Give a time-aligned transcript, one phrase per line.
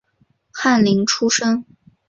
[0.51, 1.63] 翰林出身。